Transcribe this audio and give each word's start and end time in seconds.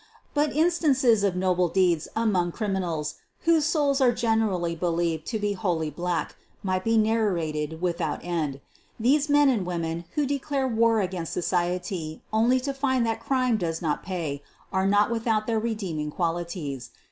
But 0.33 0.51
instances 0.55 1.23
of 1.23 1.35
noble 1.35 1.67
deeds 1.67 2.07
among 2.15 2.53
criminals 2.53 3.11
^UEEN 3.11 3.13
OF 3.13 3.45
THE 3.45 3.51
BUEGLARS 3.51 3.71
263 4.01 4.01
whose 4.01 4.01
souls 4.01 4.01
are 4.01 4.11
generally 4.11 4.75
believed 4.75 5.27
to 5.27 5.37
be 5.37 5.53
wholly 5.53 5.89
black 5.91 6.35
might 6.63 6.83
be 6.83 6.97
narrated 6.97 7.83
without 7.83 8.23
end. 8.25 8.61
These 8.99 9.29
men 9.29 9.47
and 9.47 9.63
women 9.63 10.05
who 10.15 10.25
declare 10.25 10.67
war 10.67 11.01
against 11.01 11.33
society 11.33 12.23
only 12.33 12.59
to 12.61 12.73
find 12.73 13.05
that 13.05 13.19
CRIME 13.19 13.57
DOES 13.57 13.79
NOT 13.83 14.01
PAY 14.01 14.41
are 14.73 14.87
not 14.87 15.11
without 15.11 15.45
their 15.45 15.59
redeeming 15.59 16.09
qualities. 16.09 16.89